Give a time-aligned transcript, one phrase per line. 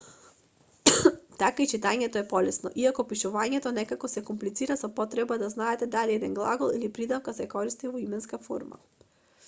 [1.41, 6.15] така и читањето е полесно иако пишувањето некако се комплицира со потребата да знаете дали
[6.21, 8.81] еден глагол или придавка се користи во именска форма